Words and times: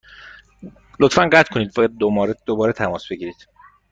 لطفا 0.99 1.23
قطع 1.33 1.53
کنید 1.53 1.79
و 1.79 1.87
دوباره 2.45 2.73
تماس 2.73 3.07
بگیرید. 3.07 3.47